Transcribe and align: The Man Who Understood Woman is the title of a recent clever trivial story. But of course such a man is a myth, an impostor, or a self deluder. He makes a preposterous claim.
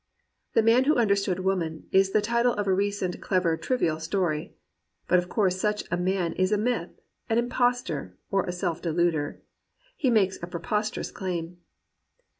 The 0.53 0.63
Man 0.63 0.85
Who 0.85 0.95
Understood 0.95 1.41
Woman 1.41 1.85
is 1.91 2.09
the 2.09 2.21
title 2.23 2.53
of 2.55 2.65
a 2.65 2.73
recent 2.73 3.21
clever 3.21 3.55
trivial 3.55 3.99
story. 3.99 4.55
But 5.07 5.19
of 5.19 5.29
course 5.29 5.59
such 5.59 5.83
a 5.91 5.95
man 5.97 6.33
is 6.33 6.51
a 6.51 6.57
myth, 6.57 6.89
an 7.29 7.37
impostor, 7.37 8.17
or 8.31 8.43
a 8.47 8.51
self 8.51 8.81
deluder. 8.81 9.43
He 9.95 10.09
makes 10.09 10.41
a 10.41 10.47
preposterous 10.47 11.11
claim. 11.11 11.57